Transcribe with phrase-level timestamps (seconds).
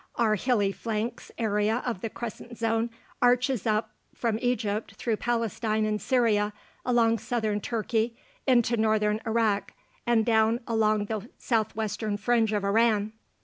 [0.15, 2.89] Our hilly flanks area of the crescent zone
[3.21, 8.17] arches up from Egypt through Palestine and Syria, along southern Turkey
[8.47, 9.73] into northern Iraq,
[10.07, 13.13] and down along the southwestern fringe of Iran.